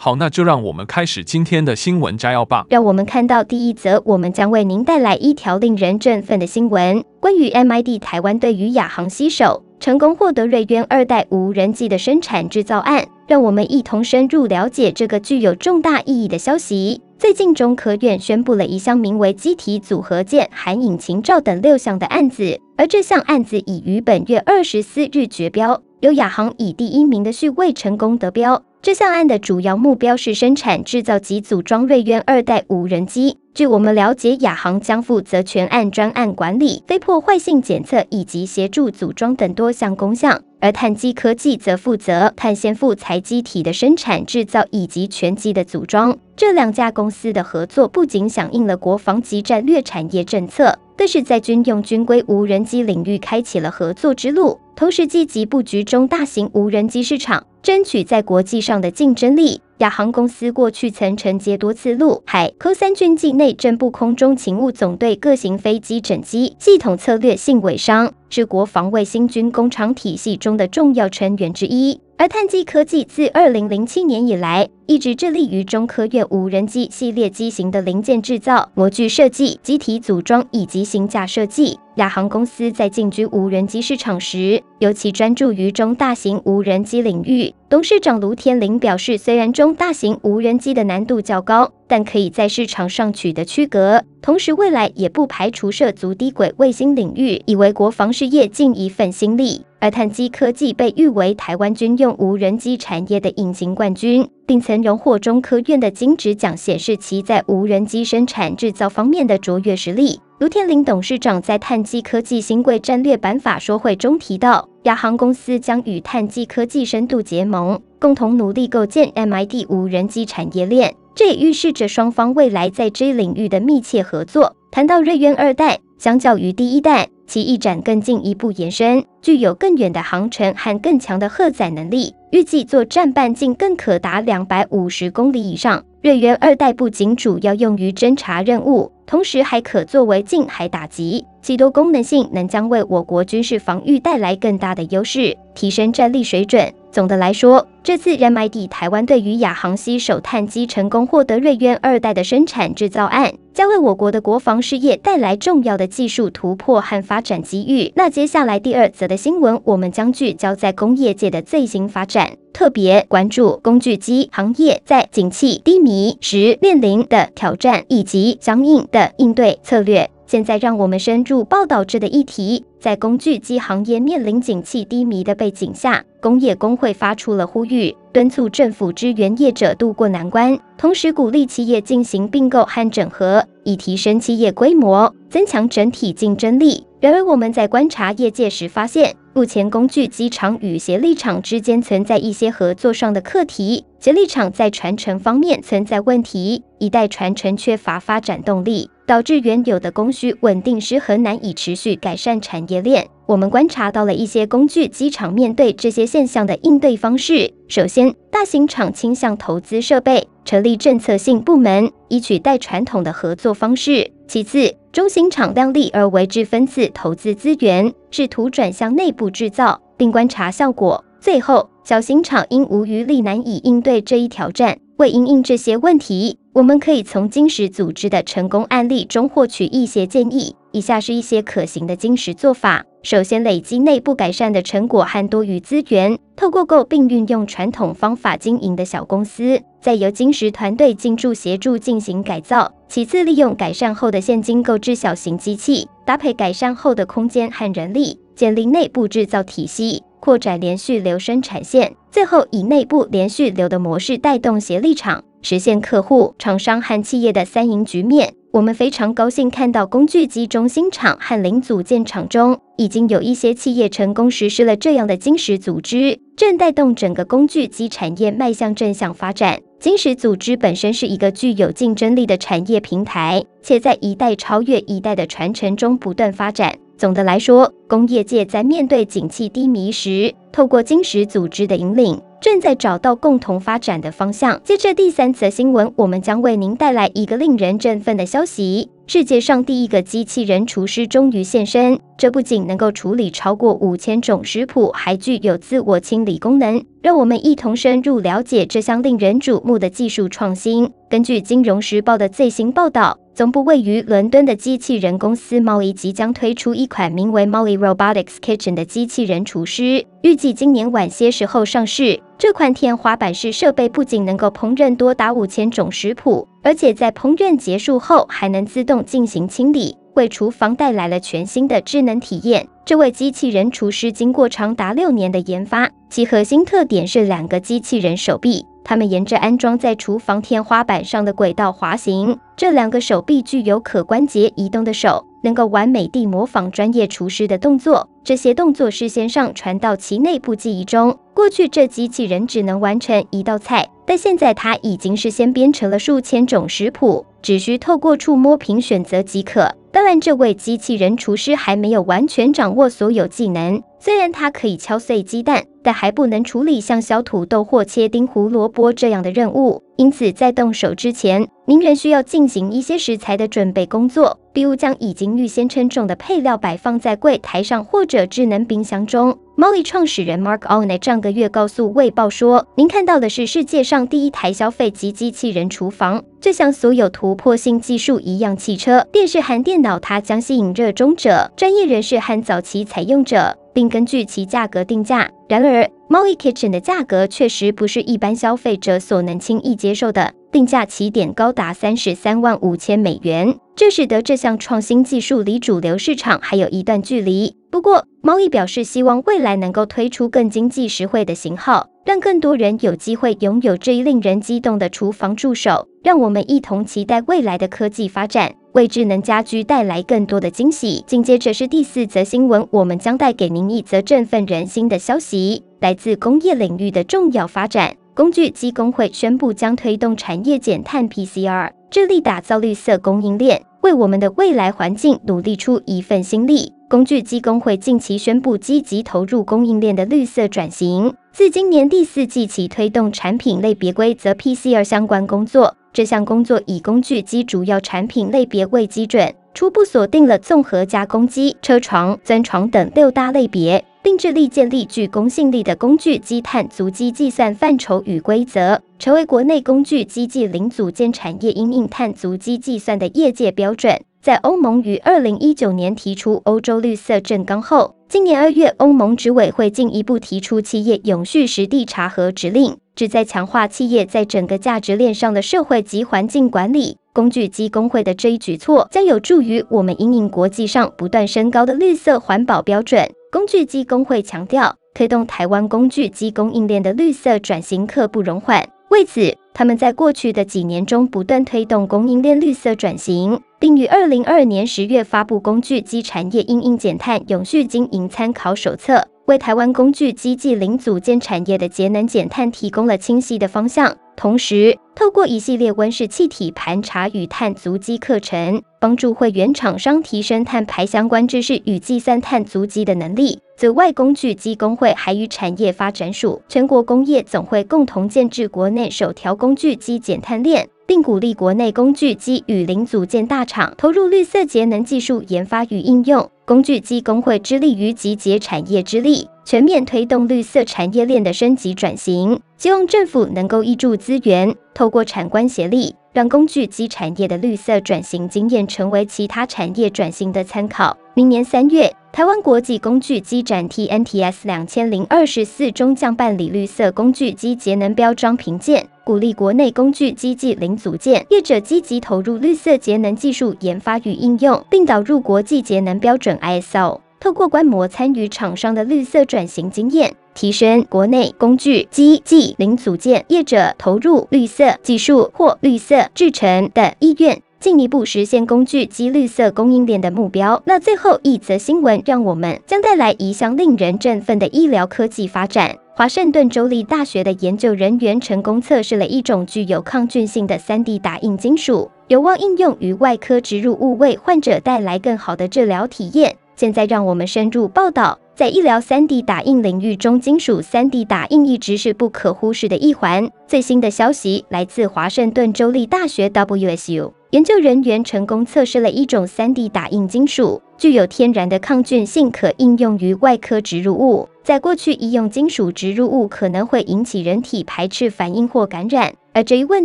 [0.00, 2.64] 好，那就让我们开始今天的新闻摘要吧。
[2.70, 13.04] 让我们看到第一则，我们将为您带来一条令人振奋的新闻，关于 MID 台湾对于亚航携手，成功获得瑞渊二代无人机的生产制造案。
[13.26, 17.02] 让我们一同深入了解这个具有重大意义的消息。
[17.18, 28.62] 最近，中科院宣布了一项名为“机体组合件含引擎罩”等六项的案子，而这项案子已于本月二十四日决标，由亚航以第一名的序位成功得标。
[28.80, 33.36] 这项案的主要目标是生产制造及组装瑞渊二代无人机。
[33.52, 46.16] 据我们了解，亚航将负责全案专案管理、非破坏性检测以及协助组装等多项工项，而碳基科技则负责碳纤复材机体的生产制造以及全机的组装。
[46.36, 57.44] 这两家公司的合作不仅响应了国防及战略产业政策，更是在军用军规无人机领域开启了合作之路，同时积极布局中大型无人机市场。
[57.60, 59.60] 争取在国际上的竞争力。
[59.78, 72.00] 亚航公司过去曾承接多次陆海空三军境内政部空中勤务总队各型飞机整机系统策略性委商，是国防卫星军工厂体系中的重要成员之一。
[72.16, 81.78] 而碳基科技自二零零七年以来，一直致力于中科院无人机系列机型的零件制造、模具设计、机体组装以及型架设计。
[81.94, 87.54] 亚航公司在进军无人机市场时，尤其专注于中大型无人机领域。
[87.68, 94.02] 董事长卢天林表示，虽然中大型无人机的难度较高，但可以在市场上取得区隔。
[94.20, 99.62] 同时，未来也不排除涉足低轨卫星领域，以为国防事业尽一份心力。
[99.80, 110.20] 而碳基科技被誉为台湾军用无人机产业的隐形冠军，并曾荣获中科院的金质奖，显示其在无人机生产制造方面的卓越实力。
[110.38, 120.94] 卢天林董事长在碳基科技新贵战略版法说会中提到，亚航公司将与碳基科技深度结盟，共同努力构建 MID 无人机产业链。
[121.16, 124.54] 这也预示着双方未来在这领域的密切合作。
[124.70, 135.84] 谈到锐渊二代，相较于第一代，其翼展更进一步延伸，具有更远的航程和更强的荷载能力，预计作战半径更可达两百五十公里以上。
[136.00, 146.70] 锐渊二代不仅主要用于侦察任务，同时还可作为近海打击，其多功能性能将为我国军事防御带来更大的优势，提升战力水准。
[146.90, 157.92] 总的来说，这次 MID 台湾对于亚航携手碳基成功获得瑞渊二代的生产制造案，将为我国的国防事业带来重要的技术突破和发展机遇。
[157.94, 170.10] 那接下来第二则的新闻，我们将聚焦在工业界的最新发展，特别关注工具机行业在景气低迷时面临的挑战以及相应的应对策略。
[170.28, 172.62] 现在让我们深入报道这的议题。
[172.78, 186.86] 在工具机行业面临景气低迷的背景下，工业工会发出了呼吁，敦促政府支援业者渡过难关，同时鼓励企业进行并购和整合，以提升企业规模，增强整体竞争力。
[187.00, 198.90] 然而，我们在观察业界时发现，目前工具机厂与协力厂之间存在一些合作上的课题，协力厂在传承方面存在问题，一代传承缺乏发展动力。
[199.08, 203.08] 导致原有的供需稳定失衡，难以持续改善产业链。
[203.24, 207.50] 我们观察到了一些工具机场面对这些现象的应对方式。
[207.68, 214.12] 首先，大型厂倾向投资设备，成立政策性部门，以取代传统的合作方式。
[214.26, 221.02] 其次，中型厂量力而为之分次投资资源，试图转向内部制造，并观察效果。
[221.18, 224.78] 最后，小型厂因无余力难以应对这一挑战。
[224.98, 230.54] 为因应这些问题，我们可以从金石组织的成功案例中获取一些建议。
[230.72, 250.02] 以下是一些可行的金石做法：首先，累积内部改善的成果和多余资源，透过购并运用传统方法经营的小公司，再由金石团队进驻协助进行改造；其次，利用改善后的现金购置小型机器，搭配改善后的空间和人力，建立内部制造体系。
[250.20, 258.34] 扩展连续流生产线，最后以内部连续流的模式带动协力厂，实现客户、厂商和企业的三赢局面。
[258.50, 269.60] 我们非常高兴看到工具机中心厂和零组件厂中，已经有一些企业成功实施了这样的精实组织，正带动整个工具机产业迈向正向发展。
[269.78, 276.74] 精实组织本身是一个具有竞争力的产业平台，且在一代超越一代的传承中不断发展。
[276.96, 284.60] 总的来说，工业界在面对景气低迷时，透过精实组织的引领，正在找到共同发展的方向。
[284.64, 291.98] 接着第三则新闻，我们将为您带来一个令人振奋的消息：世界上第一个机器人厨师终于现身。
[292.16, 296.84] 这不仅能够处理超过五千种食谱，还具有自我清理功能。
[297.00, 300.90] 让我们一同深入了解这项令人瞩目的技术创新。
[301.08, 312.20] 根据《金融时报》的最新报道，总部位于伦敦的机器人公司 Molly 即将推出一款名为 Molly Robotics Kitchen 的机器人厨师，预计今年晚些时候上市。
[312.36, 319.96] 这款天花板式设备不仅能够烹饪多达五千种食谱，而且在烹饪结束后还能自动进行清理。
[320.16, 322.66] 为厨房带来了全新的智能体验。
[322.84, 332.38] 这位机器人厨师经过长达六年的研发，其核心特点是两个机器人手臂，它们沿着安装在厨房天花板上的轨道滑行。
[332.56, 338.08] 这两个手臂具有可关节移动的手，能够完美地模仿专业厨师的动作。
[338.24, 341.18] 这些动作事先上传到其内部记忆中。
[341.34, 349.70] 过去，这机器人只能完成一道菜，但现在它已经事先编成了数千种食谱，只需透过触摸屏选择即可。
[349.90, 353.82] 当然，这位机器人厨师还没有完全掌握所有技能。
[353.98, 359.82] 虽然它可以敲碎鸡蛋，但还不能处理像削土豆或切丁胡萝卜这样的任务。
[359.96, 369.36] 因此，在动手之前，您仍需要进行一些食材的准备工作，比如将已经预先称重的配料摆放在柜台上或者智能冰箱中。
[369.58, 385.30] Molly 创始人 Mark Alnett 上个月告诉《卫报》说：“您看到的是世界上第一台消费级机器人厨房，就像所有突破性技术一样，汽车、电视和电脑，它将吸引热衷者、专业人士和早期采用者。”并根据其价格定价。
[385.48, 397.54] 然而，Molly Kitchen 的价格确实不是一般消费者所能轻易接受的，定价起点高达三十三万五千美元，这使得这项创新技术离主流市场还有一段距离。
[397.70, 405.86] 不过猫易表示希望未来能够推出更经济实惠的型号，让更多人有机会拥有这一令人激动的厨房助手。
[406.02, 408.52] 让我们一同期待未来的科技发展。
[408.72, 411.04] 为智能家居带来更多的惊喜。
[411.06, 417.94] 紧接着是第四则新闻，我们将带给您一则振奋人心的消息，来自工业领域的重要发展。
[418.14, 426.72] 工具机工会宣布将推动产业减碳 PCR，致力打造绿色供应链，为我们的未来环境努力出一份心力。
[426.88, 435.76] 工具机工会近期宣布积极投入供应链的绿色转型，自今年第四季起推动产品类别规则 PCR 相关工作。
[435.92, 454.00] 这项工作以工具机主要产品类别为基准，初步锁定了综合加工机、车床、钻床等六大类别，并致力建立具公信力的工具机碳足迹计算范畴与规则，成为国内工具机暨零组件产业因应碳足迹计算的业界标准。
[454.22, 462.78] 在欧盟于二零一九年提出欧洲绿色正纲后，今年二月，欧盟执委会进一步提出企业永续实地查核指令。
[462.96, 466.96] 旨在强化企业在整个价值链上的社会及环境管理。
[467.12, 473.06] 工具机工会的这一举措将有助于我们因应国际上不断升高的绿色环保标准。
[473.30, 478.66] 工具机工会强调，推动台湾工具机供应链的绿色转型刻不容缓。
[478.88, 489.06] 为此，他们在过去的几年中不断推动供应链绿色转型，并于二零二二年十月发布工具机产业应应减碳永续经营参考手册。
[489.28, 503.38] 为台湾工具机暨零组件产业的节能减碳提供了清晰的方向，同时透过一系列温室气体盘查与碳足迹课程，帮助会员厂商提升碳排相关知识与计算碳足迹的能力。
[503.58, 510.66] 此外，工具机工会还与产业发展署、全国工业总会共同建置国内首条工具机减碳链。
[510.88, 516.30] 并鼓励国内工具机与零组件大厂投入绿色节能技术研发与应用。
[516.46, 522.40] 工具机工会致力于集结产业之力，全面推动绿色产业链的升级转型。
[522.56, 530.96] 希望政府能够挹注资源，透过产官协力，让工具机产业的绿色转型经验成为其他产业转型的参考。
[531.12, 538.88] 明年三月，台湾国际工具机展 TNTS 两千零二十四中将办理绿色工具机节能标章评鉴。
[539.04, 547.00] 鼓励国内工具机暨零组件业者积极投入绿色节能技术研发与应用，并导入国际节能标准 ISO。
[547.20, 560.62] 透过观摩参与厂商的绿色转型经验，提升国内工具机暨零组件业者投入绿色技术或绿色制成的意愿，进一步实现工具及绿色供应链的目标。
[560.64, 565.76] 那最后一则新闻，让我们将带来一项令人振奋的医疗科技发展。
[565.94, 576.36] 华盛顿州立大学的研究人员成功测试了一种具有抗菌性的 3D 打印金属，有望应用于外科植入物，为患者带来更好的治疗体验。
[576.54, 578.18] 现在，让我们深入报道。
[578.34, 583.28] 在医疗 3D 打印领域中，金属 3D 打印一直是不可忽视的一环。
[583.48, 594.26] 最新的消息来自华盛顿州立大学 WSU，研究人员成功测试了一种 3D 打印金属，具有天然的抗菌性，可应用于外科植入物。
[594.42, 599.84] 在过去，医用金属植入物可能会引起人体排斥反应或感染，而这一问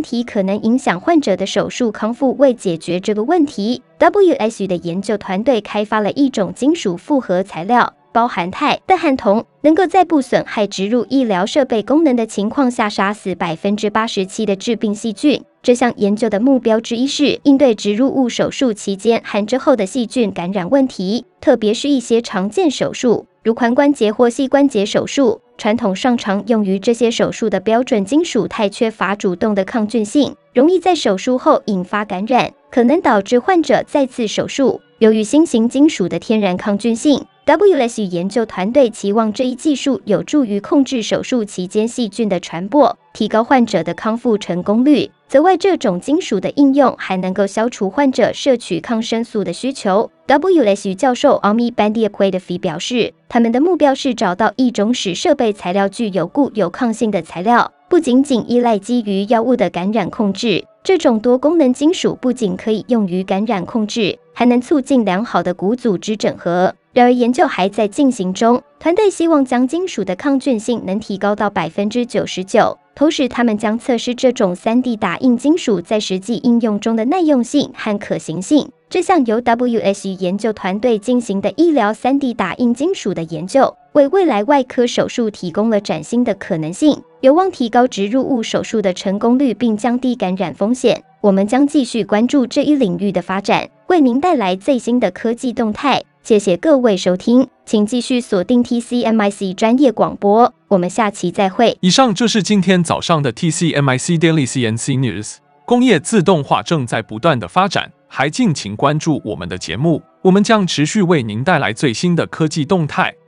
[0.00, 2.34] 题可能影响患者的手术康复。
[2.38, 7.92] 为解决这个问题，WSU 的研究团队开发了一种金属复合材料。
[8.14, 15.42] 包含钛、钠和铜，能够在不损害植入医疗设备功能的情况下杀死百分之八十七的致病细菌。
[15.64, 25.40] 这项研究的目标之一是应对植入物手术期间和之后的细菌感染问题，特别是一些常见手术，如髋关节或膝关节手术。
[25.56, 34.80] 传统上常用于这些手术的标准金属钛缺乏主动的抗菌性，容易在手术后引发感染，可能导致患者再次手术。
[34.98, 45.08] 由于新型金属的天然抗菌性，WLS 研究团队期望这一技术有助于控制手术期间细菌的传播，提高患者的康复成功率。
[45.28, 50.10] 此外，这种金属的应用还能够消除患者摄取抗生素的需求。
[50.26, 60.64] WLS 教授 Ami Bandiakwedefi 表示，他们的目标是找到一种使设备材料具有固有抗性的材料，不仅仅依赖基于药物的感染控制。
[60.84, 66.74] 这种多功能金属不仅可以用于感染控制，还能促进良好的骨组织整合。
[66.92, 68.62] 然而，研究还在进行中。
[68.78, 78.70] 团队希望将金属的抗菌性能提高到百分之九十九，同时他们将测试这种 3D 打印金属在实际应用中的耐用性和可行性。
[78.90, 91.00] 这项由 WSU 研究团队进行的医疗 3D 打印金属的研究，为未来外科手术提供了崭新的可能性，有望提高植入物手术的成功率并降低感染风险。
[91.20, 96.02] 我们将继续关注这一领域的发展，为您带来最新的科技动态。
[96.24, 101.78] 谢谢各位收听，请继续锁定 TCMIC 专业广播，我们下期再会。
[101.80, 105.36] 以上就是今天早上的 TCMIC Daily CNC News。
[105.64, 113.14] 工业自动化正在不断的发展，还敬请关注我们的节目，我们将持续为您带来最新的科技动态，